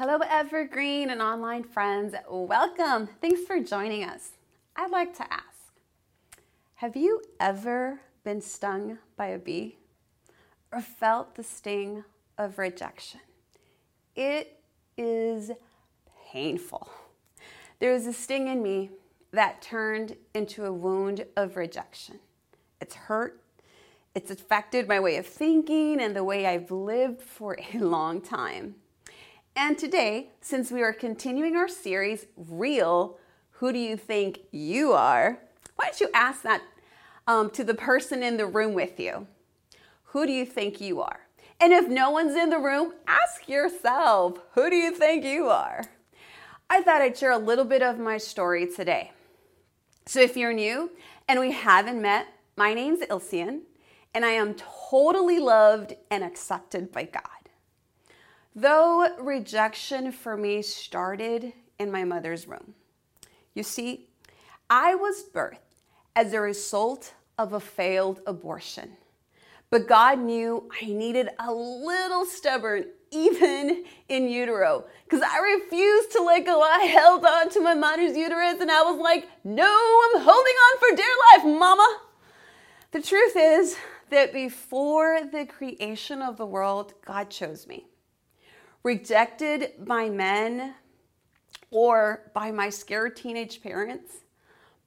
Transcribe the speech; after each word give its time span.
Hello, 0.00 0.18
Evergreen 0.30 1.10
and 1.10 1.20
online 1.20 1.62
friends. 1.62 2.14
Welcome. 2.26 3.06
Thanks 3.20 3.42
for 3.42 3.60
joining 3.60 4.02
us. 4.02 4.30
I'd 4.74 4.90
like 4.90 5.14
to 5.18 5.30
ask 5.30 5.74
Have 6.76 6.96
you 6.96 7.20
ever 7.38 8.00
been 8.24 8.40
stung 8.40 8.96
by 9.18 9.26
a 9.26 9.38
bee 9.38 9.76
or 10.72 10.80
felt 10.80 11.34
the 11.34 11.42
sting 11.42 12.02
of 12.38 12.56
rejection? 12.56 13.20
It 14.16 14.62
is 14.96 15.50
painful. 16.32 16.88
There 17.78 17.92
was 17.92 18.06
a 18.06 18.14
sting 18.14 18.48
in 18.48 18.62
me 18.62 18.88
that 19.32 19.60
turned 19.60 20.16
into 20.32 20.64
a 20.64 20.72
wound 20.72 21.26
of 21.36 21.58
rejection. 21.58 22.20
It's 22.80 22.94
hurt, 22.94 23.42
it's 24.14 24.30
affected 24.30 24.88
my 24.88 24.98
way 24.98 25.16
of 25.16 25.26
thinking 25.26 26.00
and 26.00 26.16
the 26.16 26.24
way 26.24 26.46
I've 26.46 26.70
lived 26.70 27.20
for 27.20 27.58
a 27.74 27.78
long 27.80 28.22
time. 28.22 28.76
And 29.56 29.76
today, 29.76 30.30
since 30.40 30.70
we 30.70 30.80
are 30.82 30.92
continuing 30.92 31.56
our 31.56 31.68
series, 31.68 32.26
Real, 32.36 33.18
Who 33.52 33.72
Do 33.72 33.78
You 33.78 33.96
Think 33.96 34.40
You 34.52 34.92
Are? 34.92 35.40
Why 35.74 35.86
don't 35.86 36.00
you 36.00 36.08
ask 36.14 36.42
that 36.42 36.62
um, 37.26 37.50
to 37.50 37.64
the 37.64 37.74
person 37.74 38.22
in 38.22 38.36
the 38.36 38.46
room 38.46 38.74
with 38.74 39.00
you? 39.00 39.26
Who 40.04 40.24
do 40.24 40.32
you 40.32 40.46
think 40.46 40.80
you 40.80 41.00
are? 41.00 41.26
And 41.60 41.72
if 41.72 41.88
no 41.88 42.10
one's 42.10 42.36
in 42.36 42.50
the 42.50 42.58
room, 42.58 42.94
ask 43.06 43.48
yourself, 43.48 44.38
Who 44.54 44.70
do 44.70 44.76
you 44.76 44.92
think 44.92 45.24
you 45.24 45.48
are? 45.48 45.84
I 46.70 46.82
thought 46.82 47.02
I'd 47.02 47.18
share 47.18 47.32
a 47.32 47.38
little 47.38 47.64
bit 47.64 47.82
of 47.82 47.98
my 47.98 48.18
story 48.18 48.66
today. 48.66 49.12
So 50.06 50.20
if 50.20 50.36
you're 50.36 50.52
new 50.52 50.92
and 51.28 51.40
we 51.40 51.50
haven't 51.50 52.00
met, 52.00 52.28
my 52.56 52.72
name's 52.72 53.00
Ilsean, 53.00 53.62
and 54.14 54.24
I 54.24 54.30
am 54.30 54.54
totally 54.54 55.40
loved 55.40 55.94
and 56.10 56.22
accepted 56.22 56.92
by 56.92 57.04
God. 57.04 57.39
Though 58.54 59.16
rejection 59.18 60.10
for 60.10 60.36
me 60.36 60.62
started 60.62 61.52
in 61.78 61.90
my 61.90 62.04
mother's 62.04 62.48
room. 62.48 62.74
You 63.54 63.62
see, 63.62 64.08
I 64.68 64.94
was 64.94 65.24
birthed 65.32 65.58
as 66.16 66.32
a 66.32 66.40
result 66.40 67.14
of 67.38 67.52
a 67.52 67.60
failed 67.60 68.20
abortion. 68.26 68.96
But 69.70 69.86
God 69.86 70.18
knew 70.18 70.68
I 70.82 70.86
needed 70.86 71.28
a 71.38 71.52
little 71.52 72.24
stubborn, 72.24 72.86
even 73.12 73.84
in 74.08 74.28
utero, 74.28 74.84
because 75.04 75.22
I 75.22 75.38
refused 75.38 76.10
to 76.12 76.22
let 76.22 76.44
go. 76.44 76.60
I 76.60 76.84
held 76.86 77.24
on 77.24 77.50
to 77.50 77.60
my 77.60 77.74
mother's 77.74 78.16
uterus 78.16 78.60
and 78.60 78.70
I 78.70 78.82
was 78.82 78.98
like, 78.98 79.28
no, 79.44 79.64
I'm 79.64 80.22
holding 80.22 80.54
on 80.54 80.78
for 80.80 80.96
dear 80.96 81.14
life, 81.32 81.58
mama. 81.58 82.00
The 82.90 83.00
truth 83.00 83.34
is 83.36 83.76
that 84.10 84.32
before 84.32 85.20
the 85.30 85.46
creation 85.46 86.20
of 86.20 86.36
the 86.36 86.46
world, 86.46 86.94
God 87.06 87.30
chose 87.30 87.68
me. 87.68 87.86
Rejected 88.82 89.72
by 89.78 90.08
men 90.08 90.74
or 91.70 92.30
by 92.34 92.50
my 92.50 92.70
scared 92.70 93.16
teenage 93.16 93.62
parents, 93.62 94.18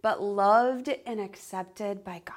but 0.02 0.22
loved 0.22 0.90
and 1.06 1.20
accepted 1.20 2.04
by 2.04 2.22
God. 2.26 2.36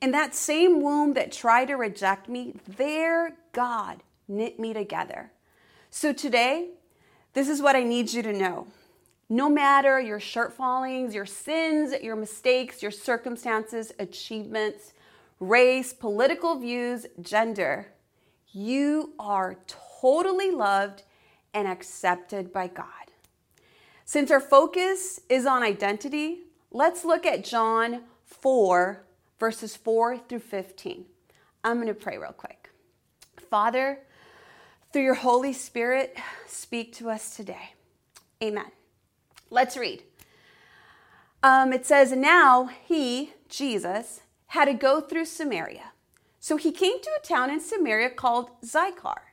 In 0.00 0.10
that 0.12 0.34
same 0.34 0.80
womb 0.82 1.14
that 1.14 1.32
tried 1.32 1.66
to 1.66 1.74
reject 1.74 2.28
me, 2.28 2.54
there 2.76 3.36
God 3.52 4.02
knit 4.28 4.58
me 4.58 4.72
together. 4.72 5.32
So 5.90 6.12
today, 6.12 6.70
this 7.32 7.48
is 7.48 7.62
what 7.62 7.74
I 7.74 7.82
need 7.82 8.12
you 8.12 8.22
to 8.22 8.32
know. 8.32 8.66
No 9.28 9.48
matter 9.48 10.00
your 10.00 10.20
shortfallings, 10.20 11.14
your 11.14 11.26
sins, 11.26 11.92
your 12.02 12.16
mistakes, 12.16 12.82
your 12.82 12.90
circumstances, 12.90 13.92
achievements, 13.98 14.92
race, 15.40 15.92
political 15.92 16.58
views, 16.58 17.06
gender, 17.20 17.88
you 18.52 19.12
are 19.18 19.56
totally 20.00 20.50
loved 20.50 21.02
and 21.54 21.66
accepted 21.66 22.52
by 22.52 22.66
God. 22.66 22.86
Since 24.04 24.30
our 24.30 24.40
focus 24.40 25.20
is 25.28 25.46
on 25.46 25.62
identity, 25.62 26.40
let's 26.70 27.04
look 27.04 27.26
at 27.26 27.44
John 27.44 28.02
4, 28.24 29.04
verses 29.38 29.76
4 29.76 30.18
through 30.18 30.38
15. 30.38 31.04
I'm 31.64 31.76
going 31.76 31.88
to 31.88 31.94
pray 31.94 32.16
real 32.18 32.32
quick. 32.32 32.70
Father, 33.50 34.00
through 34.92 35.02
your 35.02 35.14
Holy 35.14 35.52
Spirit, 35.52 36.16
speak 36.46 36.92
to 36.94 37.10
us 37.10 37.36
today. 37.36 37.74
Amen. 38.42 38.70
Let's 39.50 39.76
read. 39.76 40.02
Um, 41.42 41.72
it 41.72 41.86
says, 41.86 42.12
Now 42.12 42.66
he, 42.66 43.32
Jesus, 43.48 44.20
had 44.48 44.66
to 44.66 44.74
go 44.74 45.00
through 45.00 45.26
Samaria. 45.26 45.92
So 46.40 46.56
he 46.56 46.72
came 46.72 47.00
to 47.00 47.10
a 47.22 47.26
town 47.26 47.50
in 47.50 47.60
Samaria 47.60 48.10
called 48.10 48.50
Sychar, 48.62 49.27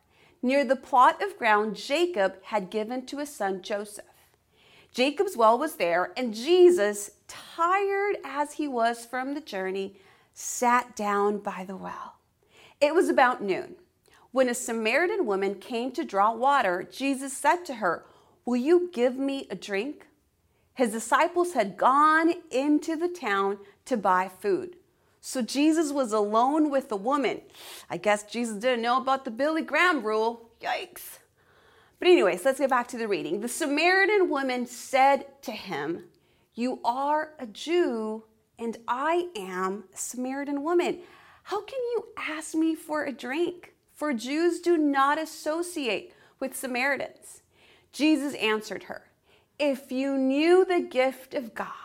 near 0.45 0.63
the 0.63 0.75
plot 0.75 1.23
of 1.23 1.37
ground 1.39 1.75
Jacob 1.75 2.35
had 2.43 2.69
given 2.69 3.03
to 3.07 3.17
his 3.17 3.35
son 3.35 3.63
Joseph. 3.63 4.05
Jacob's 4.93 5.35
well 5.35 5.57
was 5.57 5.77
there, 5.77 6.13
and 6.15 6.35
Jesus, 6.35 7.09
tired 7.27 8.17
as 8.23 8.53
he 8.53 8.67
was 8.67 9.05
from 9.05 9.33
the 9.33 9.41
journey, 9.41 9.97
sat 10.35 10.95
down 10.95 11.39
by 11.39 11.65
the 11.67 11.75
well. 11.75 12.17
It 12.79 12.93
was 12.93 13.09
about 13.09 13.41
noon. 13.41 13.75
When 14.31 14.47
a 14.47 14.53
Samaritan 14.53 15.25
woman 15.25 15.55
came 15.55 15.91
to 15.93 16.05
draw 16.05 16.31
water, 16.31 16.87
Jesus 16.89 17.35
said 17.35 17.65
to 17.65 17.75
her, 17.75 18.05
Will 18.45 18.57
you 18.57 18.91
give 18.93 19.17
me 19.17 19.47
a 19.49 19.55
drink? 19.55 20.05
His 20.75 20.91
disciples 20.91 21.53
had 21.53 21.75
gone 21.75 22.31
into 22.51 22.95
the 22.95 23.09
town 23.09 23.57
to 23.85 23.97
buy 23.97 24.29
food. 24.39 24.75
So 25.27 25.41
Jesus 25.41 25.91
was 25.91 26.13
alone 26.13 26.69
with 26.69 26.89
the 26.89 26.95
woman. 26.95 27.41
I 27.89 27.97
guess 27.97 28.21
Jesus 28.21 28.57
didn't 28.57 28.83
know 28.83 29.01
about 29.01 29.25
the 29.25 29.31
Billy 29.31 29.63
Graham 29.63 30.03
rule. 30.03 30.51
Yikes. 30.61 31.17
But, 31.97 32.09
anyways, 32.09 32.45
let's 32.45 32.59
get 32.59 32.69
back 32.69 32.87
to 32.89 32.97
the 32.99 33.07
reading. 33.07 33.41
The 33.41 33.47
Samaritan 33.47 34.29
woman 34.29 34.67
said 34.67 35.25
to 35.41 35.51
him, 35.51 36.03
You 36.53 36.79
are 36.85 37.31
a 37.39 37.47
Jew, 37.47 38.25
and 38.59 38.77
I 38.87 39.29
am 39.35 39.85
a 39.91 39.97
Samaritan 39.97 40.61
woman. 40.61 40.99
How 41.41 41.63
can 41.63 41.79
you 41.79 42.05
ask 42.17 42.53
me 42.53 42.75
for 42.75 43.03
a 43.03 43.11
drink? 43.11 43.73
For 43.95 44.13
Jews 44.13 44.59
do 44.59 44.77
not 44.77 45.17
associate 45.17 46.13
with 46.39 46.55
Samaritans. 46.55 47.41
Jesus 47.91 48.35
answered 48.35 48.83
her, 48.83 49.05
If 49.57 49.91
you 49.91 50.19
knew 50.19 50.65
the 50.65 50.81
gift 50.81 51.33
of 51.33 51.55
God 51.55 51.84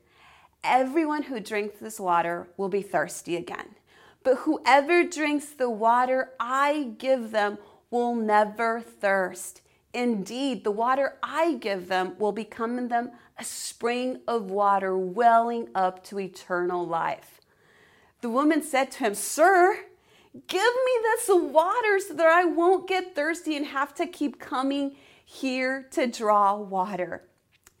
Everyone 0.63 1.23
who 1.23 1.39
drinks 1.39 1.79
this 1.79 1.99
water 1.99 2.47
will 2.55 2.69
be 2.69 2.83
thirsty 2.83 3.35
again. 3.35 3.75
But 4.23 4.37
whoever 4.39 5.03
drinks 5.03 5.47
the 5.47 5.69
water 5.69 6.31
I 6.39 6.93
give 6.99 7.31
them 7.31 7.57
will 7.89 8.15
never 8.15 8.81
thirst. 8.81 9.61
Indeed, 9.93 10.63
the 10.63 10.71
water 10.71 11.17
I 11.23 11.55
give 11.55 11.87
them 11.87 12.15
will 12.19 12.31
become 12.31 12.77
in 12.77 12.89
them 12.89 13.11
a 13.39 13.43
spring 13.43 14.21
of 14.27 14.51
water 14.51 14.95
welling 14.95 15.69
up 15.73 16.03
to 16.05 16.19
eternal 16.19 16.85
life. 16.85 17.41
The 18.21 18.29
woman 18.29 18.61
said 18.61 18.91
to 18.91 18.99
him, 18.99 19.15
Sir, 19.15 19.79
give 20.47 20.61
me 20.61 20.91
this 21.01 21.27
water 21.27 21.99
so 21.99 22.13
that 22.13 22.27
I 22.27 22.45
won't 22.45 22.87
get 22.87 23.15
thirsty 23.15 23.57
and 23.57 23.65
have 23.65 23.95
to 23.95 24.05
keep 24.05 24.39
coming 24.39 24.95
here 25.25 25.87
to 25.91 26.05
draw 26.05 26.55
water. 26.55 27.23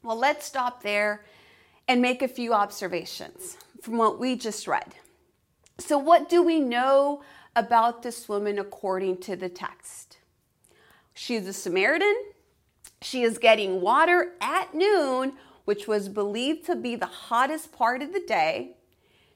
Well, 0.01 0.17
let's 0.17 0.47
stop 0.47 0.81
there 0.81 1.23
and 1.87 2.01
make 2.01 2.21
a 2.21 2.27
few 2.27 2.53
observations 2.53 3.57
from 3.81 3.97
what 3.97 4.19
we 4.19 4.35
just 4.35 4.67
read. 4.67 4.95
So, 5.77 5.97
what 5.97 6.29
do 6.29 6.43
we 6.43 6.59
know 6.59 7.23
about 7.55 8.03
this 8.03 8.29
woman 8.29 8.59
according 8.59 9.17
to 9.21 9.35
the 9.35 9.49
text? 9.49 10.17
She's 11.13 11.47
a 11.47 11.53
Samaritan. 11.53 12.15
She 13.01 13.23
is 13.23 13.37
getting 13.37 13.81
water 13.81 14.33
at 14.41 14.73
noon, 14.75 15.33
which 15.65 15.87
was 15.87 16.07
believed 16.07 16.65
to 16.67 16.75
be 16.75 16.95
the 16.95 17.07
hottest 17.07 17.71
part 17.71 18.01
of 18.01 18.13
the 18.13 18.21
day. 18.21 18.75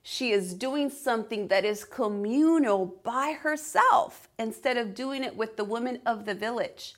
She 0.04 0.32
is 0.32 0.54
doing 0.54 0.92
something 0.92 1.48
that 1.48 1.66
is 1.66 1.84
communal 1.84 2.86
by 3.04 3.38
herself 3.42 4.30
instead 4.38 4.78
of 4.78 4.94
doing 4.94 5.24
it 5.24 5.36
with 5.36 5.58
the 5.58 5.64
women 5.64 6.00
of 6.06 6.26
the 6.26 6.36
village. 6.36 6.94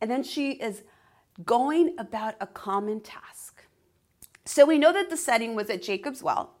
And 0.00 0.10
then 0.10 0.22
she 0.22 0.52
is 0.52 0.82
going 1.44 1.94
about 1.98 2.34
a 2.40 2.46
common 2.46 3.00
task. 3.00 3.45
So 4.46 4.64
we 4.64 4.78
know 4.78 4.92
that 4.92 5.10
the 5.10 5.16
setting 5.16 5.54
was 5.54 5.68
at 5.68 5.82
Jacob's 5.82 6.22
well. 6.22 6.52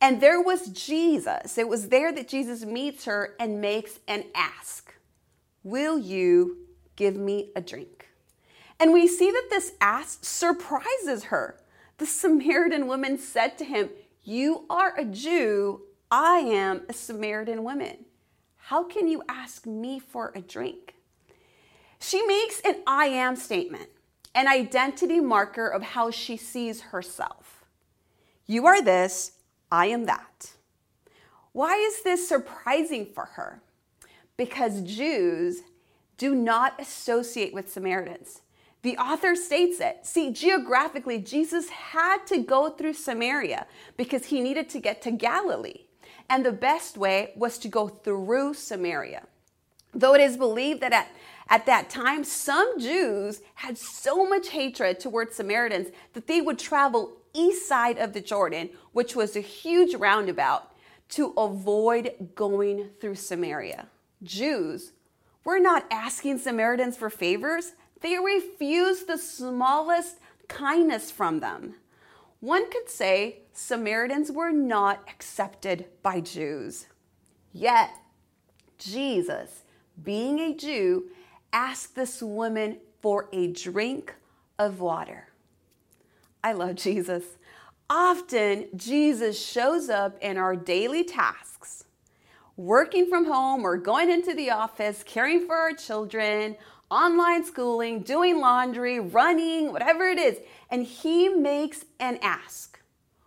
And 0.00 0.20
there 0.20 0.40
was 0.40 0.68
Jesus. 0.68 1.58
It 1.58 1.68
was 1.68 1.88
there 1.88 2.12
that 2.12 2.28
Jesus 2.28 2.64
meets 2.64 3.04
her 3.04 3.34
and 3.38 3.60
makes 3.60 4.00
an 4.08 4.24
ask 4.34 4.94
Will 5.62 5.98
you 5.98 6.56
give 6.96 7.16
me 7.16 7.50
a 7.54 7.60
drink? 7.60 8.08
And 8.80 8.92
we 8.92 9.06
see 9.06 9.30
that 9.30 9.48
this 9.50 9.72
ask 9.80 10.24
surprises 10.24 11.24
her. 11.24 11.60
The 11.98 12.06
Samaritan 12.06 12.86
woman 12.86 13.18
said 13.18 13.58
to 13.58 13.64
him, 13.64 13.90
You 14.22 14.64
are 14.70 14.96
a 14.96 15.04
Jew, 15.04 15.82
I 16.10 16.38
am 16.38 16.82
a 16.88 16.92
Samaritan 16.92 17.64
woman. 17.64 18.04
How 18.56 18.84
can 18.84 19.08
you 19.08 19.22
ask 19.28 19.66
me 19.66 19.98
for 19.98 20.32
a 20.34 20.40
drink? 20.40 20.94
She 22.00 22.24
makes 22.26 22.60
an 22.60 22.76
I 22.86 23.06
am 23.06 23.34
statement, 23.34 23.88
an 24.38 24.46
identity 24.46 25.18
marker 25.18 25.66
of 25.66 25.82
how 25.82 26.12
she 26.12 26.36
sees 26.36 26.80
herself. 26.80 27.64
You 28.46 28.66
are 28.66 28.80
this, 28.80 29.32
I 29.72 29.86
am 29.86 30.04
that. 30.04 30.52
Why 31.50 31.74
is 31.74 32.04
this 32.04 32.28
surprising 32.28 33.06
for 33.12 33.24
her? 33.24 33.60
Because 34.36 34.82
Jews 34.82 35.62
do 36.18 36.36
not 36.36 36.80
associate 36.80 37.52
with 37.52 37.72
Samaritans. 37.72 38.42
The 38.82 38.96
author 38.96 39.34
states 39.34 39.80
it. 39.80 40.06
See, 40.06 40.30
geographically, 40.30 41.18
Jesus 41.18 41.68
had 41.68 42.24
to 42.28 42.38
go 42.38 42.70
through 42.70 42.92
Samaria 42.92 43.66
because 43.96 44.26
he 44.26 44.40
needed 44.40 44.68
to 44.68 44.78
get 44.78 45.02
to 45.02 45.10
Galilee. 45.10 45.86
And 46.30 46.46
the 46.46 46.52
best 46.52 46.96
way 46.96 47.32
was 47.34 47.58
to 47.58 47.68
go 47.68 47.88
through 47.88 48.54
Samaria. 48.54 49.24
Though 49.92 50.14
it 50.14 50.20
is 50.20 50.36
believed 50.36 50.80
that 50.82 50.92
at, 50.92 51.08
at 51.50 51.66
that 51.66 51.88
time, 51.88 52.24
some 52.24 52.78
Jews 52.78 53.40
had 53.54 53.78
so 53.78 54.28
much 54.28 54.50
hatred 54.50 55.00
towards 55.00 55.34
Samaritans 55.34 55.88
that 56.12 56.26
they 56.26 56.40
would 56.40 56.58
travel 56.58 57.16
east 57.32 57.66
side 57.66 57.98
of 57.98 58.12
the 58.12 58.20
Jordan, 58.20 58.70
which 58.92 59.16
was 59.16 59.34
a 59.34 59.40
huge 59.40 59.94
roundabout, 59.94 60.72
to 61.10 61.32
avoid 61.38 62.30
going 62.34 62.90
through 63.00 63.14
Samaria. 63.14 63.86
Jews 64.22 64.92
were 65.44 65.58
not 65.58 65.86
asking 65.90 66.38
Samaritans 66.38 66.96
for 66.96 67.08
favors, 67.08 67.72
they 68.00 68.18
refused 68.18 69.06
the 69.06 69.16
smallest 69.16 70.18
kindness 70.48 71.10
from 71.10 71.40
them. 71.40 71.74
One 72.40 72.70
could 72.70 72.88
say 72.88 73.40
Samaritans 73.52 74.30
were 74.30 74.52
not 74.52 75.02
accepted 75.08 75.86
by 76.02 76.20
Jews. 76.20 76.86
Yet, 77.52 77.90
Jesus, 78.78 79.62
being 80.04 80.38
a 80.38 80.54
Jew, 80.54 81.10
asked 81.52 81.94
this 81.94 82.22
woman 82.22 82.78
for 83.00 83.28
a 83.32 83.48
drink 83.48 84.14
of 84.58 84.80
water. 84.80 85.28
I 86.42 86.52
love 86.52 86.76
Jesus. 86.76 87.24
Often, 87.90 88.68
Jesus 88.76 89.42
shows 89.42 89.88
up 89.88 90.18
in 90.20 90.36
our 90.36 90.54
daily 90.54 91.04
tasks, 91.04 91.84
working 92.56 93.06
from 93.06 93.24
home 93.24 93.64
or 93.64 93.76
going 93.76 94.10
into 94.10 94.34
the 94.34 94.50
office, 94.50 95.02
caring 95.04 95.46
for 95.46 95.56
our 95.56 95.72
children, 95.72 96.56
online 96.90 97.44
schooling, 97.44 98.00
doing 98.00 98.40
laundry, 98.40 99.00
running, 99.00 99.72
whatever 99.72 100.04
it 100.04 100.18
is. 100.18 100.38
And 100.70 100.84
He 100.84 101.28
makes 101.28 101.84
an 101.98 102.18
ask, 102.22 102.80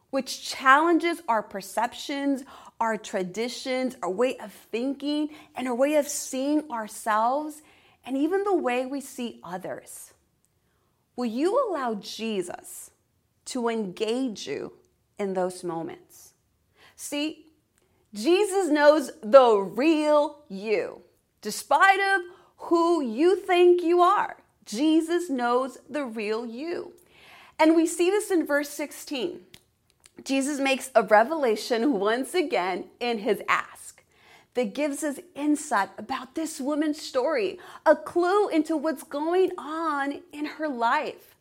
which 0.10 0.48
challenges 0.48 1.22
our 1.28 1.42
perceptions, 1.42 2.44
our 2.80 2.98
traditions, 2.98 3.96
our 4.02 4.10
way 4.10 4.38
of 4.38 4.52
thinking, 4.52 5.30
and 5.56 5.68
our 5.68 5.76
way 5.76 5.96
of 5.96 6.08
seeing 6.08 6.70
ourselves, 6.72 7.62
and 8.06 8.18
even 8.18 8.44
the 8.44 8.56
way 8.56 8.86
we 8.86 9.02
see 9.02 9.40
others. 9.44 10.14
Will 11.16 11.26
you 11.26 11.70
allow 11.70 11.96
Jesus 11.96 12.92
to 13.46 13.68
engage 13.68 14.48
you 14.48 14.74
in 15.20 15.34
those 15.34 15.64
moments? 15.64 16.34
See, 16.96 17.46
Jesus 18.14 18.70
knows 18.70 19.12
the 19.22 19.56
real 19.56 20.40
you, 20.50 21.02
despite 21.42 22.00
of 22.00 22.22
who 22.58 23.02
you 23.02 23.36
think 23.36 23.82
you 23.82 24.02
are. 24.02 24.38
Jesus 24.66 25.30
knows 25.30 25.78
the 25.90 26.06
real 26.06 26.46
you. 26.46 26.94
And 27.60 27.76
we 27.76 27.86
see 27.86 28.10
this 28.10 28.32
in 28.32 28.46
verse 28.46 28.70
16. 28.70 29.42
Jesus 30.24 30.60
makes 30.60 30.92
a 30.96 31.04
revelation 31.04 32.00
once 32.00 32.34
again 32.34 32.86
in 33.00 33.20
his 33.20 33.42
ask 33.48 33.81
that 34.54 34.74
gives 34.74 35.04
us 35.04 35.20
insight 35.36 35.90
about 35.98 36.36
this 36.36 36.60
woman's 36.60 37.02
story, 37.02 37.60
a 37.86 37.96
clue 37.96 38.50
into 38.50 38.76
what's 38.76 39.04
going 39.04 39.52
on 39.58 40.22
in 40.34 40.46
her 40.46 40.68
life. 40.68 41.36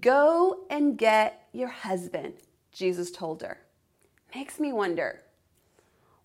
Go 0.00 0.60
and 0.70 0.96
get 0.96 1.48
your 1.52 1.68
husband, 1.68 2.34
Jesus 2.72 3.10
told 3.10 3.42
her. 3.42 3.58
Makes 4.34 4.60
me 4.60 4.72
wonder 4.72 5.22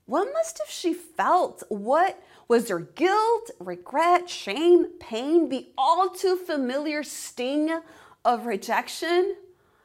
what 0.05 0.31
must 0.33 0.59
have 0.59 0.69
she 0.69 0.93
felt? 0.93 1.63
What 1.69 2.21
was 2.47 2.67
there 2.67 2.79
guilt, 2.79 3.49
regret, 3.59 4.29
shame, 4.29 4.85
pain, 4.99 5.49
the 5.49 5.69
all 5.77 6.09
too 6.09 6.35
familiar 6.35 7.01
sting 7.01 7.79
of 8.23 8.45
rejection? 8.45 9.35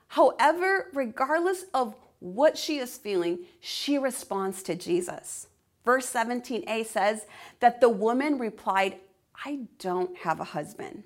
However, 0.09 0.89
regardless 0.93 1.65
of 1.73 1.95
what 2.19 2.59
she 2.59 2.79
is 2.79 2.99
feeling, 2.99 3.47
she 3.61 3.97
responds 3.97 4.63
to 4.65 4.75
Jesus. 4.75 5.47
Verse 5.91 6.13
17a 6.13 6.87
says 6.87 7.27
that 7.59 7.81
the 7.81 7.89
woman 7.89 8.39
replied, 8.39 9.01
I 9.45 9.63
don't 9.81 10.17
have 10.19 10.39
a 10.39 10.45
husband. 10.45 11.03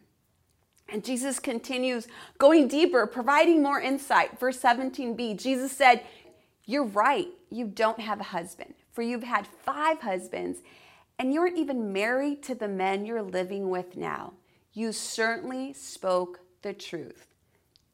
And 0.91 1.03
Jesus 1.03 1.39
continues 1.39 2.07
going 2.37 2.69
deeper, 2.69 3.07
providing 3.07 3.63
more 3.63 3.81
insight. 3.81 4.39
Verse 4.39 4.61
17b, 4.61 5.41
Jesus 5.41 5.73
said, 5.73 6.03
You're 6.67 6.85
right, 6.85 7.29
you 7.49 7.67
don't 7.67 7.99
have 7.99 8.21
a 8.21 8.25
husband, 8.25 8.75
for 8.93 9.01
you've 9.01 9.23
had 9.23 9.47
five 9.47 10.03
husbands, 10.03 10.59
and 11.19 11.33
you 11.33 11.41
aren't 11.41 11.57
even 11.57 11.91
married 11.91 12.43
to 12.43 12.55
the 12.55 12.69
men 12.69 13.07
you're 13.07 13.23
living 13.23 13.71
with 13.71 13.97
now. 13.97 14.35
You 14.75 14.93
certainly 14.93 15.73
spoke 15.73 16.41
the 16.61 16.75
truth. 16.75 17.27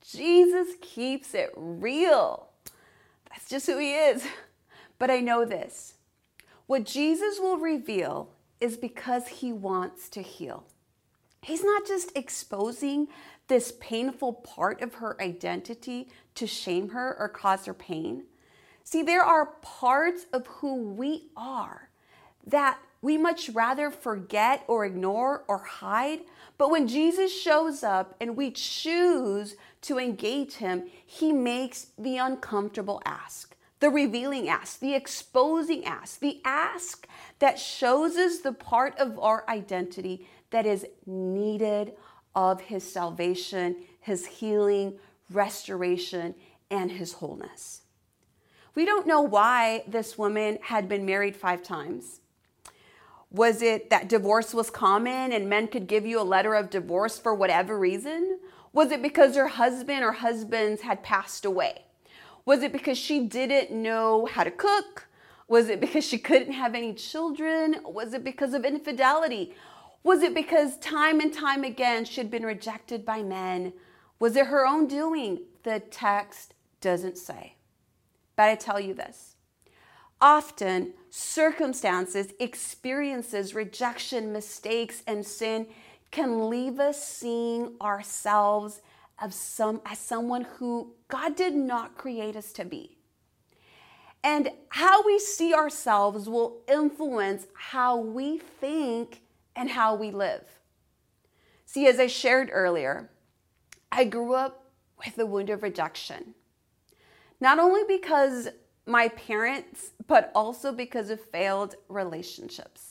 Jesus 0.04 0.70
keeps 0.80 1.34
it 1.34 1.52
real. 1.54 2.48
That's 3.30 3.48
just 3.48 3.68
who 3.68 3.78
he 3.78 3.94
is. 3.94 4.26
But 4.98 5.10
I 5.10 5.20
know 5.20 5.46
this 5.46 5.94
what 6.70 6.84
Jesus 6.84 7.40
will 7.40 7.56
reveal 7.56 8.30
is 8.60 8.76
because 8.76 9.26
he 9.26 9.52
wants 9.52 10.08
to 10.08 10.22
heal. 10.22 10.62
He's 11.42 11.64
not 11.64 11.84
just 11.84 12.16
exposing 12.16 13.08
this 13.48 13.72
painful 13.80 14.34
part 14.34 14.80
of 14.80 14.94
her 14.94 15.20
identity 15.20 16.10
to 16.36 16.46
shame 16.46 16.90
her 16.90 17.16
or 17.18 17.28
cause 17.28 17.66
her 17.66 17.74
pain. 17.74 18.22
See, 18.84 19.02
there 19.02 19.24
are 19.24 19.46
parts 19.62 20.26
of 20.32 20.46
who 20.46 20.76
we 20.76 21.30
are 21.36 21.88
that 22.46 22.78
we 23.02 23.18
much 23.18 23.50
rather 23.50 23.90
forget 23.90 24.62
or 24.68 24.84
ignore 24.84 25.42
or 25.48 25.58
hide. 25.58 26.20
But 26.56 26.70
when 26.70 26.86
Jesus 26.86 27.36
shows 27.36 27.82
up 27.82 28.14
and 28.20 28.36
we 28.36 28.52
choose 28.52 29.56
to 29.82 29.98
engage 29.98 30.52
him, 30.54 30.84
he 31.04 31.32
makes 31.32 31.88
the 31.98 32.18
uncomfortable 32.18 33.02
ask, 33.04 33.56
the 33.80 33.90
revealing 33.90 34.48
ask, 34.48 34.78
the 34.78 34.94
exposing 34.94 35.84
ask, 35.84 36.20
the 36.20 36.40
ask 36.44 37.08
that 37.38 37.58
shows 37.58 38.16
us 38.16 38.40
the 38.40 38.52
part 38.52 38.96
of 38.98 39.18
our 39.18 39.44
identity 39.48 40.28
that 40.50 40.66
is 40.66 40.86
needed 41.06 41.94
of 42.34 42.60
his 42.60 42.90
salvation, 42.90 43.76
his 44.00 44.26
healing, 44.26 44.98
restoration, 45.30 46.34
and 46.70 46.92
his 46.92 47.14
wholeness. 47.14 47.82
We 48.74 48.84
don't 48.84 49.06
know 49.06 49.22
why 49.22 49.84
this 49.88 50.16
woman 50.16 50.58
had 50.62 50.88
been 50.88 51.04
married 51.04 51.34
five 51.34 51.62
times. 51.62 52.20
Was 53.32 53.62
it 53.62 53.90
that 53.90 54.08
divorce 54.08 54.52
was 54.52 54.70
common 54.70 55.32
and 55.32 55.48
men 55.48 55.68
could 55.68 55.86
give 55.86 56.04
you 56.04 56.20
a 56.20 56.22
letter 56.22 56.54
of 56.54 56.70
divorce 56.70 57.18
for 57.18 57.34
whatever 57.34 57.78
reason? 57.78 58.38
Was 58.72 58.90
it 58.90 59.02
because 59.02 59.36
her 59.36 59.48
husband 59.48 60.04
or 60.04 60.12
husbands 60.12 60.82
had 60.82 61.02
passed 61.02 61.44
away? 61.44 61.84
Was 62.50 62.64
it 62.64 62.72
because 62.72 62.98
she 62.98 63.20
didn't 63.20 63.70
know 63.70 64.26
how 64.26 64.42
to 64.42 64.50
cook? 64.50 65.06
Was 65.46 65.68
it 65.68 65.80
because 65.80 66.04
she 66.04 66.18
couldn't 66.18 66.54
have 66.54 66.74
any 66.74 66.92
children? 66.92 67.76
Was 67.84 68.12
it 68.12 68.24
because 68.24 68.54
of 68.54 68.64
infidelity? 68.64 69.54
Was 70.02 70.24
it 70.24 70.34
because 70.34 70.76
time 70.78 71.20
and 71.20 71.32
time 71.32 71.62
again 71.62 72.04
she'd 72.04 72.28
been 72.28 72.42
rejected 72.42 73.06
by 73.06 73.22
men? 73.22 73.72
Was 74.18 74.34
it 74.34 74.48
her 74.48 74.66
own 74.66 74.88
doing? 74.88 75.42
The 75.62 75.78
text 75.78 76.54
doesn't 76.80 77.18
say. 77.18 77.54
But 78.34 78.48
I 78.48 78.56
tell 78.56 78.80
you 78.80 78.94
this 78.94 79.36
Often, 80.20 80.94
circumstances, 81.08 82.32
experiences, 82.40 83.54
rejection, 83.54 84.32
mistakes, 84.32 85.04
and 85.06 85.24
sin 85.24 85.68
can 86.10 86.50
leave 86.50 86.80
us 86.80 87.00
seeing 87.00 87.76
ourselves 87.80 88.80
as, 89.20 89.34
some, 89.34 89.80
as 89.84 89.98
someone 89.98 90.46
who 90.58 90.94
God 91.08 91.36
did 91.36 91.54
not 91.54 91.96
create 91.96 92.36
us 92.36 92.52
to 92.54 92.64
be. 92.64 92.96
And 94.22 94.50
how 94.70 95.04
we 95.04 95.18
see 95.18 95.54
ourselves 95.54 96.28
will 96.28 96.58
influence 96.68 97.46
how 97.54 97.96
we 97.96 98.38
think 98.38 99.22
and 99.56 99.70
how 99.70 99.94
we 99.94 100.10
live. 100.10 100.44
See, 101.64 101.86
as 101.86 101.98
I 101.98 102.06
shared 102.06 102.50
earlier, 102.52 103.10
I 103.92 104.04
grew 104.04 104.34
up 104.34 104.70
with 105.04 105.16
the 105.16 105.26
wound 105.26 105.50
of 105.50 105.62
rejection. 105.62 106.34
Not 107.40 107.58
only 107.58 107.82
because 107.88 108.48
my 108.86 109.08
parents, 109.08 109.92
but 110.06 110.30
also 110.34 110.72
because 110.72 111.10
of 111.10 111.20
failed 111.20 111.76
relationships. 111.88 112.89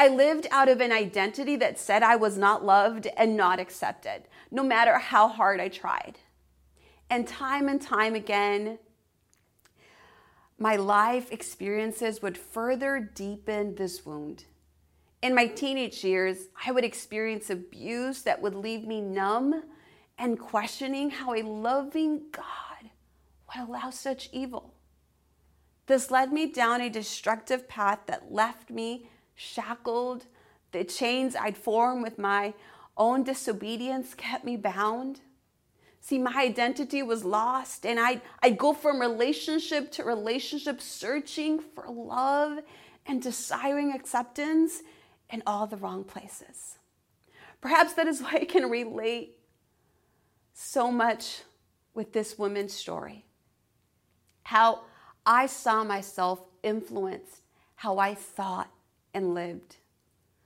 I 0.00 0.08
lived 0.08 0.46
out 0.50 0.70
of 0.70 0.80
an 0.80 0.92
identity 0.92 1.56
that 1.56 1.78
said 1.78 2.02
I 2.02 2.16
was 2.16 2.38
not 2.38 2.64
loved 2.64 3.06
and 3.18 3.36
not 3.36 3.60
accepted, 3.60 4.22
no 4.50 4.62
matter 4.62 4.96
how 4.96 5.28
hard 5.28 5.60
I 5.60 5.68
tried. 5.68 6.18
And 7.10 7.28
time 7.28 7.68
and 7.68 7.82
time 7.82 8.14
again, 8.14 8.78
my 10.56 10.76
life 10.76 11.30
experiences 11.30 12.22
would 12.22 12.38
further 12.38 12.98
deepen 13.14 13.74
this 13.74 14.06
wound. 14.06 14.44
In 15.20 15.34
my 15.34 15.46
teenage 15.46 16.02
years, 16.02 16.48
I 16.66 16.72
would 16.72 16.84
experience 16.84 17.50
abuse 17.50 18.22
that 18.22 18.40
would 18.40 18.54
leave 18.54 18.86
me 18.86 19.02
numb 19.02 19.64
and 20.16 20.40
questioning 20.40 21.10
how 21.10 21.34
a 21.34 21.42
loving 21.42 22.22
God 22.32 22.88
would 23.48 23.68
allow 23.68 23.90
such 23.90 24.30
evil. 24.32 24.72
This 25.84 26.10
led 26.10 26.32
me 26.32 26.46
down 26.46 26.80
a 26.80 26.88
destructive 26.88 27.68
path 27.68 27.98
that 28.06 28.32
left 28.32 28.70
me 28.70 29.10
shackled. 29.40 30.26
The 30.72 30.84
chains 30.84 31.34
I'd 31.34 31.56
formed 31.56 32.02
with 32.02 32.18
my 32.18 32.54
own 32.96 33.24
disobedience 33.24 34.14
kept 34.14 34.44
me 34.44 34.56
bound. 34.56 35.20
See, 36.00 36.18
my 36.18 36.34
identity 36.36 37.02
was 37.02 37.24
lost, 37.24 37.84
and 37.84 37.98
I'd, 37.98 38.20
I'd 38.42 38.58
go 38.58 38.72
from 38.72 39.00
relationship 39.00 39.90
to 39.92 40.04
relationship, 40.04 40.80
searching 40.80 41.60
for 41.60 41.86
love 41.88 42.60
and 43.06 43.22
desiring 43.22 43.92
acceptance 43.92 44.82
in 45.30 45.42
all 45.46 45.66
the 45.66 45.76
wrong 45.76 46.04
places. 46.04 46.78
Perhaps 47.60 47.94
that 47.94 48.06
is 48.06 48.20
why 48.20 48.38
I 48.42 48.44
can 48.44 48.70
relate 48.70 49.38
so 50.52 50.90
much 50.90 51.42
with 51.94 52.12
this 52.12 52.38
woman's 52.38 52.72
story. 52.72 53.24
How 54.44 54.82
I 55.26 55.46
saw 55.46 55.84
myself 55.84 56.40
influenced 56.62 57.42
how 57.76 57.98
I 57.98 58.14
thought 58.14 58.70
and 59.14 59.34
lived. 59.34 59.76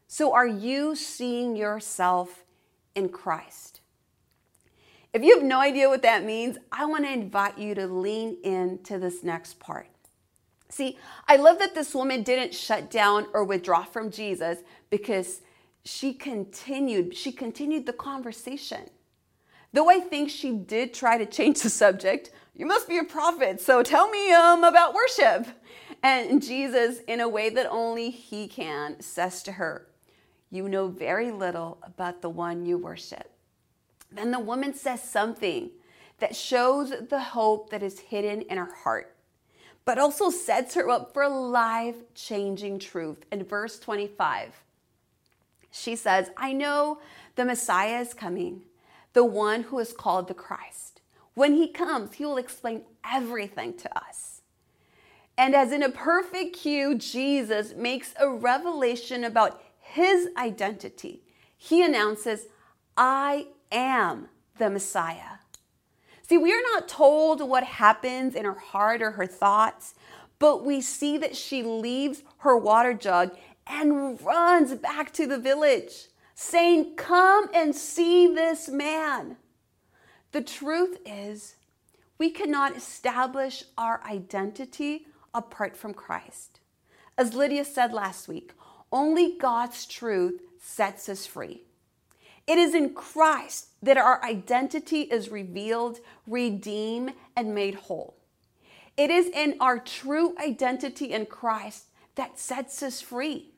So, 0.06 0.32
are 0.32 0.46
you 0.46 0.94
seeing 0.94 1.56
yourself 1.56 2.44
in 2.94 3.08
Christ? 3.08 3.80
If 5.12 5.22
you 5.22 5.36
have 5.36 5.44
no 5.44 5.60
idea 5.60 5.88
what 5.88 6.02
that 6.02 6.24
means, 6.24 6.58
I 6.72 6.86
want 6.86 7.04
to 7.04 7.12
invite 7.12 7.56
you 7.56 7.74
to 7.76 7.86
lean 7.86 8.36
into 8.42 8.98
this 8.98 9.22
next 9.22 9.60
part. 9.60 9.88
See, 10.68 10.98
I 11.28 11.36
love 11.36 11.60
that 11.60 11.74
this 11.74 11.94
woman 11.94 12.24
didn't 12.24 12.52
shut 12.52 12.90
down 12.90 13.26
or 13.32 13.44
withdraw 13.44 13.84
from 13.84 14.10
Jesus 14.10 14.58
because 14.90 15.40
she 15.84 16.12
continued, 16.12 17.16
she 17.16 17.30
continued 17.30 17.86
the 17.86 17.92
conversation. 17.92 18.90
Though 19.72 19.88
I 19.88 20.00
think 20.00 20.30
she 20.30 20.52
did 20.52 20.92
try 20.92 21.18
to 21.18 21.26
change 21.26 21.62
the 21.62 21.70
subject, 21.70 22.30
you 22.56 22.66
must 22.66 22.88
be 22.88 22.98
a 22.98 23.04
prophet, 23.04 23.60
so 23.60 23.82
tell 23.82 24.08
me 24.08 24.32
um, 24.32 24.64
about 24.64 24.94
worship. 24.94 25.46
And 26.04 26.40
Jesus, 26.40 27.00
in 27.08 27.18
a 27.18 27.28
way 27.28 27.48
that 27.48 27.66
only 27.68 28.10
he 28.10 28.46
can, 28.46 29.00
says 29.00 29.42
to 29.44 29.52
her, 29.52 29.88
You 30.50 30.68
know 30.68 30.86
very 30.86 31.32
little 31.32 31.78
about 31.82 32.22
the 32.22 32.30
one 32.30 32.64
you 32.64 32.78
worship. 32.78 33.30
Then 34.12 34.30
the 34.30 34.38
woman 34.38 34.74
says 34.74 35.02
something 35.02 35.70
that 36.20 36.36
shows 36.36 36.92
the 37.08 37.20
hope 37.20 37.70
that 37.70 37.82
is 37.82 37.98
hidden 37.98 38.42
in 38.42 38.58
her 38.58 38.72
heart 38.84 39.14
but 39.84 39.98
also 39.98 40.30
sets 40.30 40.74
her 40.74 40.88
up 40.88 41.12
for 41.12 41.28
life 41.28 41.96
changing 42.14 42.78
truth. 42.78 43.24
In 43.30 43.44
verse 43.44 43.78
25, 43.78 44.62
she 45.70 45.96
says, 45.96 46.30
I 46.36 46.52
know 46.52 46.98
the 47.36 47.44
Messiah 47.44 48.00
is 48.00 48.14
coming, 48.14 48.62
the 49.12 49.24
one 49.24 49.64
who 49.64 49.78
is 49.78 49.92
called 49.92 50.28
the 50.28 50.34
Christ. 50.34 51.00
When 51.34 51.54
he 51.54 51.68
comes, 51.68 52.14
he 52.14 52.24
will 52.24 52.38
explain 52.38 52.82
everything 53.04 53.76
to 53.78 53.98
us. 53.98 54.33
And 55.36 55.54
as 55.54 55.72
in 55.72 55.82
a 55.82 55.88
perfect 55.88 56.56
cue, 56.56 56.94
Jesus 56.94 57.74
makes 57.74 58.14
a 58.20 58.28
revelation 58.28 59.24
about 59.24 59.60
his 59.80 60.28
identity. 60.36 61.22
He 61.56 61.84
announces, 61.84 62.46
I 62.96 63.48
am 63.72 64.28
the 64.58 64.70
Messiah. 64.70 65.38
See, 66.22 66.38
we 66.38 66.52
are 66.52 66.62
not 66.72 66.88
told 66.88 67.46
what 67.46 67.64
happens 67.64 68.34
in 68.34 68.44
her 68.44 68.54
heart 68.54 69.02
or 69.02 69.12
her 69.12 69.26
thoughts, 69.26 69.94
but 70.38 70.64
we 70.64 70.80
see 70.80 71.18
that 71.18 71.36
she 71.36 71.62
leaves 71.62 72.22
her 72.38 72.56
water 72.56 72.94
jug 72.94 73.36
and 73.66 74.20
runs 74.22 74.74
back 74.74 75.12
to 75.14 75.26
the 75.26 75.38
village, 75.38 76.08
saying, 76.34 76.94
Come 76.96 77.48
and 77.54 77.74
see 77.74 78.26
this 78.26 78.68
man. 78.68 79.36
The 80.32 80.42
truth 80.42 80.98
is, 81.04 81.56
we 82.18 82.30
cannot 82.30 82.76
establish 82.76 83.64
our 83.76 84.02
identity 84.04 85.06
apart 85.34 85.76
from 85.76 85.94
Christ. 85.94 86.60
As 87.18 87.34
Lydia 87.34 87.64
said 87.64 87.92
last 87.92 88.28
week, 88.28 88.52
only 88.92 89.36
God's 89.38 89.86
truth 89.86 90.40
sets 90.60 91.08
us 91.08 91.26
free. 91.26 91.62
It 92.46 92.58
is 92.58 92.74
in 92.74 92.94
Christ 92.94 93.68
that 93.82 93.96
our 93.96 94.22
identity 94.22 95.02
is 95.02 95.30
revealed, 95.30 95.98
redeemed, 96.26 97.14
and 97.36 97.54
made 97.54 97.74
whole. 97.74 98.14
It 98.96 99.10
is 99.10 99.26
in 99.26 99.56
our 99.60 99.78
true 99.78 100.34
identity 100.38 101.12
in 101.12 101.26
Christ 101.26 101.86
that 102.14 102.38
sets 102.38 102.82
us 102.82 103.00
free. 103.00 103.50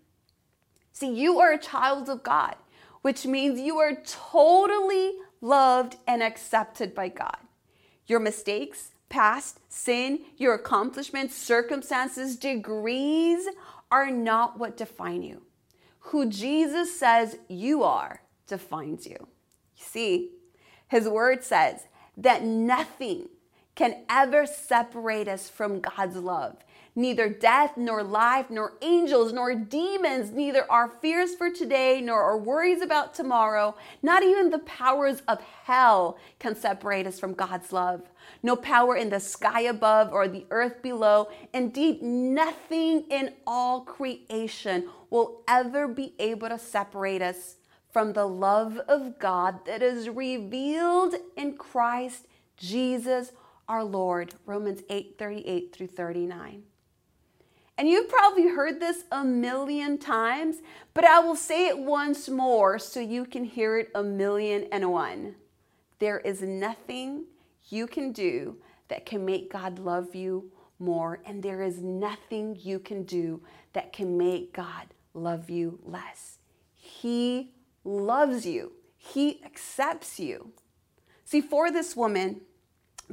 See, 0.92 1.12
you 1.12 1.40
are 1.40 1.52
a 1.52 1.58
child 1.58 2.08
of 2.08 2.22
God, 2.22 2.56
which 3.02 3.26
means 3.26 3.60
you 3.60 3.76
are 3.78 4.00
totally 4.06 5.12
loved 5.40 5.96
and 6.06 6.22
accepted 6.22 6.94
by 6.94 7.08
God. 7.08 7.36
Your 8.06 8.20
mistakes, 8.20 8.92
past, 9.08 9.60
sin, 9.68 10.20
your 10.36 10.54
accomplishments, 10.54 11.34
circumstances, 11.34 12.36
degrees 12.36 13.46
are 13.90 14.10
not 14.10 14.58
what 14.58 14.76
define 14.76 15.22
you. 15.22 15.42
Who 16.00 16.26
Jesus 16.28 16.98
says 16.98 17.38
you 17.48 17.82
are 17.82 18.22
defines 18.46 19.06
you. 19.06 19.16
You 19.76 19.84
see, 19.84 20.30
his 20.88 21.08
word 21.08 21.44
says 21.44 21.86
that 22.16 22.44
nothing 22.44 23.28
can 23.74 24.04
ever 24.08 24.46
separate 24.46 25.28
us 25.28 25.48
from 25.48 25.80
God's 25.80 26.16
love. 26.16 26.56
Neither 26.98 27.28
death, 27.28 27.76
nor 27.76 28.02
life, 28.02 28.46
nor 28.48 28.72
angels, 28.80 29.30
nor 29.30 29.54
demons, 29.54 30.32
neither 30.32 30.64
our 30.72 30.88
fears 30.88 31.34
for 31.34 31.50
today, 31.50 32.00
nor 32.00 32.22
our 32.22 32.38
worries 32.38 32.80
about 32.80 33.14
tomorrow, 33.14 33.76
not 34.00 34.22
even 34.22 34.48
the 34.48 34.60
powers 34.60 35.20
of 35.28 35.42
hell 35.42 36.16
can 36.38 36.56
separate 36.56 37.06
us 37.06 37.20
from 37.20 37.34
God's 37.34 37.70
love. 37.70 38.00
No 38.42 38.56
power 38.56 38.96
in 38.96 39.10
the 39.10 39.20
sky 39.20 39.60
above 39.60 40.10
or 40.10 40.26
the 40.26 40.46
earth 40.50 40.80
below. 40.80 41.28
Indeed, 41.52 42.00
nothing 42.00 43.04
in 43.10 43.34
all 43.46 43.82
creation 43.82 44.88
will 45.10 45.42
ever 45.46 45.86
be 45.86 46.14
able 46.18 46.48
to 46.48 46.58
separate 46.58 47.20
us 47.20 47.56
from 47.92 48.14
the 48.14 48.26
love 48.26 48.78
of 48.88 49.18
God 49.18 49.66
that 49.66 49.82
is 49.82 50.08
revealed 50.08 51.14
in 51.36 51.58
Christ 51.58 52.26
Jesus 52.56 53.32
our 53.68 53.84
Lord. 53.84 54.34
Romans 54.46 54.80
8 54.88 55.16
38 55.18 55.74
through 55.74 55.88
39. 55.88 56.62
And 57.78 57.88
you've 57.88 58.08
probably 58.08 58.48
heard 58.48 58.80
this 58.80 59.04
a 59.12 59.22
million 59.22 59.98
times, 59.98 60.56
but 60.94 61.04
I 61.04 61.20
will 61.20 61.36
say 61.36 61.66
it 61.66 61.78
once 61.78 62.28
more 62.28 62.78
so 62.78 63.00
you 63.00 63.26
can 63.26 63.44
hear 63.44 63.78
it 63.78 63.90
a 63.94 64.02
million 64.02 64.66
and 64.72 64.90
one. 64.90 65.34
There 65.98 66.20
is 66.20 66.40
nothing 66.40 67.24
you 67.68 67.86
can 67.86 68.12
do 68.12 68.56
that 68.88 69.04
can 69.04 69.24
make 69.24 69.52
God 69.52 69.78
love 69.78 70.14
you 70.14 70.50
more, 70.78 71.20
and 71.26 71.42
there 71.42 71.62
is 71.62 71.82
nothing 71.82 72.56
you 72.60 72.78
can 72.78 73.02
do 73.02 73.42
that 73.72 73.92
can 73.92 74.16
make 74.16 74.54
God 74.54 74.86
love 75.12 75.50
you 75.50 75.78
less. 75.84 76.38
He 76.74 77.52
loves 77.84 78.46
you, 78.46 78.72
He 78.96 79.42
accepts 79.44 80.18
you. 80.18 80.52
See, 81.24 81.40
for 81.40 81.70
this 81.70 81.96
woman, 81.96 82.42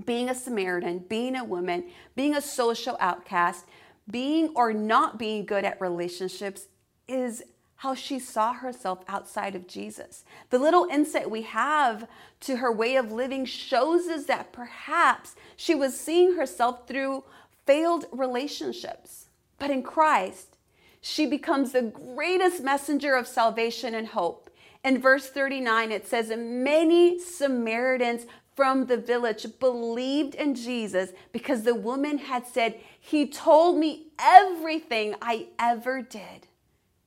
being 0.05 0.29
a 0.29 0.35
Samaritan, 0.35 0.99
being 0.99 1.35
a 1.35 1.43
woman, 1.43 1.85
being 2.15 2.35
a 2.35 2.41
social 2.41 2.97
outcast, 2.99 3.65
being 4.09 4.49
or 4.55 4.73
not 4.73 5.17
being 5.17 5.45
good 5.45 5.63
at 5.63 5.79
relationships 5.79 6.67
is 7.07 7.43
how 7.77 7.93
she 7.93 8.17
saw 8.17 8.53
herself 8.53 9.03
outside 9.07 9.55
of 9.55 9.67
Jesus. 9.67 10.23
The 10.49 10.57
little 10.57 10.87
insight 10.89 11.29
we 11.29 11.41
have 11.41 12.07
to 12.41 12.57
her 12.57 12.71
way 12.71 12.95
of 12.95 13.11
living 13.11 13.45
shows 13.45 14.07
us 14.07 14.25
that 14.25 14.53
perhaps 14.53 15.35
she 15.57 15.75
was 15.75 15.99
seeing 15.99 16.35
herself 16.35 16.87
through 16.87 17.23
failed 17.65 18.05
relationships. 18.11 19.25
But 19.59 19.69
in 19.69 19.83
Christ, 19.83 20.55
she 21.01 21.25
becomes 21.25 21.73
the 21.73 21.81
greatest 21.81 22.63
messenger 22.63 23.15
of 23.15 23.27
salvation 23.27 23.93
and 23.95 24.07
hope. 24.07 24.49
In 24.85 25.01
verse 25.01 25.29
39, 25.29 25.91
it 25.91 26.07
says, 26.07 26.29
Many 26.29 27.19
Samaritans 27.19 28.25
from 28.55 28.85
the 28.85 28.97
village 28.97 29.45
believed 29.59 30.35
in 30.35 30.55
Jesus 30.55 31.11
because 31.31 31.63
the 31.63 31.75
woman 31.75 32.17
had 32.17 32.47
said, 32.47 32.79
He 33.05 33.27
told 33.27 33.77
me 33.77 34.07
everything 34.17 35.15
I 35.21 35.47
ever 35.59 36.01
did. 36.01 36.47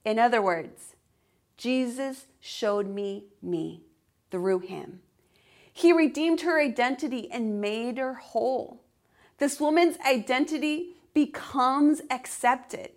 In 0.04 0.18
other 0.18 0.42
words, 0.42 0.94
Jesus 1.56 2.26
showed 2.38 2.86
me 2.86 3.24
me 3.40 3.80
through 4.30 4.58
him. 4.58 5.00
He 5.72 5.94
redeemed 5.94 6.42
her 6.42 6.60
identity 6.60 7.30
and 7.32 7.62
made 7.62 7.96
her 7.96 8.12
whole. 8.12 8.82
This 9.38 9.58
woman's 9.58 9.96
identity 10.06 10.96
becomes 11.14 12.02
accepted, 12.10 12.90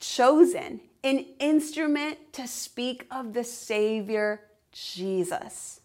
chosen, 0.00 0.80
an 1.04 1.26
instrument 1.38 2.32
to 2.32 2.48
speak 2.48 3.06
of 3.10 3.34
the 3.34 3.44
Savior, 3.44 4.40
Jesus. 4.72 5.82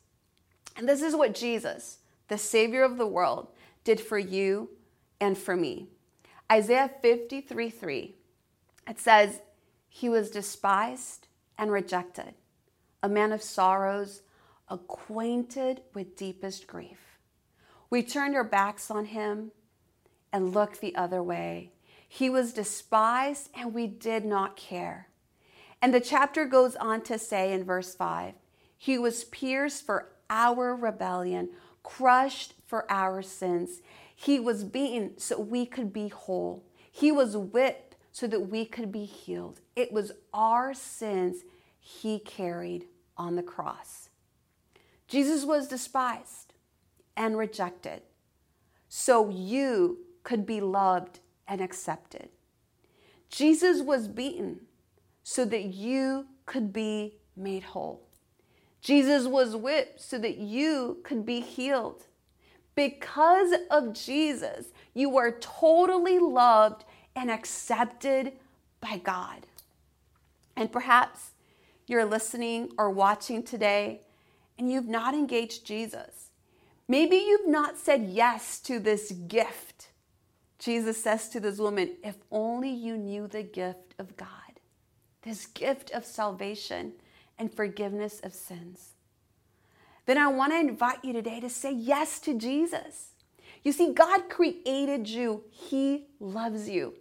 And 0.78 0.88
this 0.88 1.02
is 1.02 1.14
what 1.14 1.36
Jesus, 1.36 1.98
the 2.30 2.38
Savior 2.38 2.84
of 2.84 2.98
the 2.98 3.06
world, 3.06 3.50
did 3.84 4.00
for 4.00 4.18
you 4.18 4.70
and 5.20 5.38
for 5.38 5.58
me. 5.58 5.90
Isaiah 6.52 6.92
53 7.02 7.70
3, 7.70 8.16
it 8.90 9.00
says, 9.00 9.42
He 9.90 10.08
was 10.08 10.32
despised 10.32 11.28
and 11.58 11.72
rejected, 11.72 12.36
a 13.04 13.10
man 13.10 13.32
of 13.32 13.42
sorrows, 13.42 14.22
acquainted 14.70 15.82
with 15.94 16.16
deepest 16.16 16.68
grief. 16.68 17.20
We 17.90 18.04
turned 18.04 18.36
our 18.36 18.44
backs 18.44 18.92
on 18.92 19.06
him 19.06 19.52
and 20.32 20.54
looked 20.54 20.82
the 20.82 20.96
other 20.96 21.24
way. 21.24 21.72
He 22.08 22.30
was 22.30 22.54
despised 22.54 23.50
and 23.54 23.74
we 23.74 23.88
did 23.88 24.26
not 24.26 24.56
care. 24.56 25.08
And 25.82 25.94
the 25.94 26.02
chapter 26.02 26.46
goes 26.46 26.76
on 26.76 27.02
to 27.04 27.20
say 27.20 27.54
in 27.54 27.64
verse 27.64 27.94
5 27.94 28.34
He 28.78 28.98
was 28.98 29.26
pierced 29.26 29.86
for 29.86 30.10
our 30.30 30.76
rebellion, 30.76 31.50
crushed 31.84 32.54
for 32.66 32.90
our 32.92 33.22
sins. 33.22 33.82
He 34.20 34.40
was 34.40 34.64
beaten 34.64 35.20
so 35.20 35.40
we 35.40 35.68
could 35.68 35.94
be 35.94 36.08
whole. 36.08 36.66
He 36.92 37.12
was 37.12 37.38
whipped 37.38 37.96
so 38.12 38.26
that 38.26 38.50
we 38.50 38.66
could 38.66 38.92
be 38.92 39.06
healed. 39.06 39.62
It 39.76 39.92
was 39.94 40.12
our 40.34 40.74
sins 40.74 41.44
he 41.80 42.18
carried 42.18 42.88
on 43.16 43.36
the 43.36 43.44
cross. 43.44 44.10
Jesus 45.08 45.46
was 45.46 45.68
despised 45.68 46.56
and 47.16 47.38
rejected 47.38 48.02
so 48.90 49.30
you 49.30 50.00
could 50.24 50.48
be 50.48 50.62
loved 50.62 51.20
and 51.48 51.62
accepted. 51.62 52.30
Jesus 53.30 53.84
was 53.84 54.08
beaten 54.08 54.62
so 55.22 55.46
that 55.46 55.66
you 55.66 56.26
could 56.48 56.74
be 56.74 57.20
made 57.36 57.64
whole. 57.64 58.08
Jesus 58.82 59.28
was 59.28 59.56
whipped 59.56 60.02
so 60.02 60.18
that 60.18 60.38
you 60.38 60.98
could 61.04 61.24
be 61.24 61.40
healed. 61.40 62.08
Because 62.78 63.56
of 63.72 63.94
Jesus, 63.94 64.68
you 64.94 65.18
are 65.18 65.32
totally 65.32 66.20
loved 66.20 66.86
and 67.16 67.32
accepted 67.32 68.34
by 68.80 69.02
God. 69.04 69.48
And 70.56 70.72
perhaps 70.72 71.32
you're 71.88 72.06
listening 72.06 72.70
or 72.78 72.92
watching 72.92 73.42
today 73.42 74.02
and 74.60 74.72
you've 74.72 74.88
not 74.88 75.16
engaged 75.16 75.66
Jesus. 75.66 76.30
Maybe 76.88 77.16
you've 77.16 77.48
not 77.48 77.80
said 77.80 78.10
yes 78.12 78.60
to 78.60 78.78
this 78.80 79.12
gift. 79.12 79.90
Jesus 80.60 81.02
says 81.02 81.30
to 81.30 81.40
this 81.40 81.58
woman, 81.58 81.96
If 82.04 82.18
only 82.30 82.70
you 82.70 82.96
knew 82.96 83.28
the 83.28 83.42
gift 83.42 83.96
of 83.98 84.16
God, 84.18 84.30
this 85.24 85.48
gift 85.48 85.90
of 85.90 86.06
salvation 86.06 86.94
and 87.40 87.52
forgiveness 87.52 88.20
of 88.24 88.36
sins 88.36 88.92
then 90.08 90.18
I 90.18 90.28
want 90.28 90.54
to 90.54 90.60
invite 90.60 91.04
you 91.04 91.14
today 91.14 91.40
to 91.40 91.50
say 91.50 91.72
yes 91.72 92.20
to 92.22 92.38
Jesus. 92.38 93.10
You 93.64 93.72
see, 93.72 93.94
God 93.94 94.30
created 94.30 95.08
you, 95.08 95.44
He 95.52 96.08
loves 96.20 96.68
you. 96.68 96.96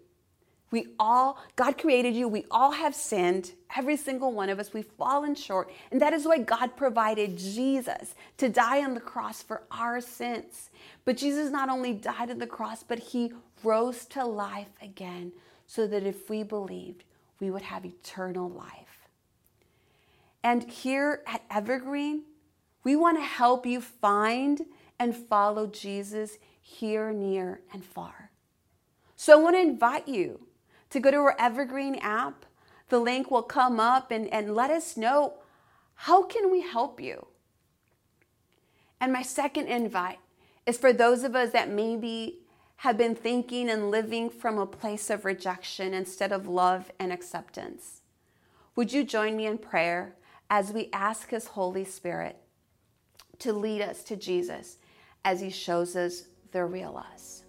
We 0.72 0.88
all, 0.98 1.38
God 1.54 1.78
created 1.78 2.14
you. 2.14 2.26
We 2.26 2.44
all 2.50 2.72
have 2.72 2.94
sinned. 2.94 3.52
Every 3.76 3.96
single 3.96 4.32
one 4.32 4.48
of 4.48 4.58
us, 4.58 4.74
we've 4.74 4.90
fallen 4.98 5.36
short. 5.36 5.70
And 5.92 6.02
that 6.02 6.12
is 6.12 6.26
why 6.26 6.38
God 6.38 6.76
provided 6.76 7.38
Jesus 7.38 8.16
to 8.38 8.48
die 8.48 8.82
on 8.82 8.94
the 8.94 9.00
cross 9.00 9.42
for 9.42 9.62
our 9.70 10.00
sins. 10.00 10.70
But 11.04 11.16
Jesus 11.16 11.50
not 11.50 11.68
only 11.68 11.92
died 11.92 12.32
on 12.32 12.38
the 12.38 12.46
cross, 12.48 12.82
but 12.82 12.98
he 12.98 13.32
rose 13.62 14.04
to 14.06 14.24
life 14.24 14.72
again 14.82 15.32
so 15.68 15.86
that 15.86 16.02
if 16.02 16.28
we 16.28 16.42
believed, 16.42 17.04
we 17.38 17.50
would 17.50 17.62
have 17.62 17.84
eternal 17.84 18.50
life. 18.50 19.08
And 20.42 20.68
here 20.68 21.22
at 21.26 21.42
Evergreen, 21.50 22.22
we 22.86 22.94
want 22.94 23.18
to 23.18 23.24
help 23.24 23.66
you 23.66 23.80
find 23.80 24.64
and 25.00 25.12
follow 25.12 25.66
Jesus 25.66 26.38
here, 26.60 27.10
near, 27.10 27.60
and 27.72 27.84
far. 27.84 28.30
So 29.16 29.32
I 29.32 29.42
want 29.42 29.56
to 29.56 29.60
invite 29.60 30.06
you 30.06 30.46
to 30.90 31.00
go 31.00 31.10
to 31.10 31.16
our 31.16 31.34
Evergreen 31.36 31.96
app. 31.96 32.46
The 32.88 33.00
link 33.00 33.28
will 33.28 33.42
come 33.42 33.80
up 33.80 34.12
and, 34.12 34.32
and 34.32 34.54
let 34.54 34.70
us 34.70 34.96
know 34.96 35.34
how 35.94 36.22
can 36.22 36.48
we 36.48 36.60
help 36.60 37.00
you? 37.00 37.26
And 39.00 39.12
my 39.12 39.22
second 39.22 39.66
invite 39.66 40.20
is 40.64 40.78
for 40.78 40.92
those 40.92 41.24
of 41.24 41.34
us 41.34 41.50
that 41.50 41.68
maybe 41.68 42.38
have 42.76 42.96
been 42.96 43.16
thinking 43.16 43.68
and 43.68 43.90
living 43.90 44.30
from 44.30 44.58
a 44.58 44.64
place 44.64 45.10
of 45.10 45.24
rejection 45.24 45.92
instead 45.92 46.30
of 46.30 46.46
love 46.46 46.92
and 47.00 47.12
acceptance. 47.12 48.02
Would 48.76 48.92
you 48.92 49.02
join 49.02 49.36
me 49.36 49.46
in 49.46 49.58
prayer 49.58 50.14
as 50.48 50.70
we 50.70 50.88
ask 50.92 51.30
His 51.30 51.48
Holy 51.48 51.84
Spirit 51.84 52.42
to 53.40 53.52
lead 53.52 53.82
us 53.82 54.02
to 54.04 54.16
Jesus 54.16 54.78
as 55.24 55.40
He 55.40 55.50
shows 55.50 55.96
us 55.96 56.24
the 56.52 56.64
real 56.64 56.96
us. 56.96 57.44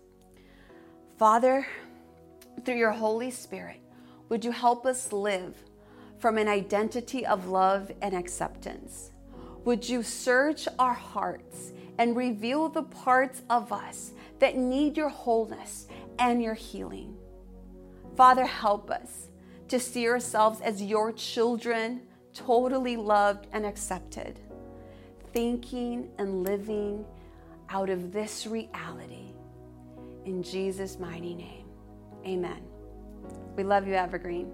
Father, 1.17 1.65
through 2.65 2.77
your 2.77 2.91
Holy 2.91 3.31
Spirit, 3.31 3.81
would 4.29 4.43
you 4.43 4.51
help 4.51 4.85
us 4.85 5.13
live 5.13 5.55
from 6.19 6.37
an 6.37 6.47
identity 6.47 7.25
of 7.25 7.47
love 7.47 7.91
and 8.01 8.13
acceptance? 8.15 9.11
Would 9.63 9.87
you 9.87 10.03
search 10.03 10.67
our 10.79 10.93
hearts 10.93 11.73
and 11.97 12.15
reveal 12.15 12.69
the 12.69 12.83
parts 12.83 13.41
of 13.49 13.71
us 13.71 14.11
that 14.39 14.57
need 14.57 14.97
your 14.97 15.09
wholeness 15.09 15.87
and 16.19 16.41
your 16.41 16.53
healing? 16.53 17.15
Father, 18.15 18.45
help 18.45 18.89
us 18.89 19.29
to 19.67 19.79
see 19.79 20.07
ourselves 20.07 20.61
as 20.61 20.81
your 20.81 21.11
children, 21.11 22.01
totally 22.33 22.97
loved 22.97 23.47
and 23.51 23.65
accepted 23.65 24.39
thinking 25.37 26.09
and 26.17 26.43
living 26.43 27.05
out 27.69 27.91
of 27.91 28.11
this 28.11 28.47
reality. 28.47 29.35
In 30.25 30.41
Jesus' 30.41 30.97
mighty 30.97 31.35
name, 31.35 31.67
amen. 32.25 32.63
We 33.55 33.63
love 33.63 33.87
you, 33.87 33.93
Evergreen. 33.93 34.51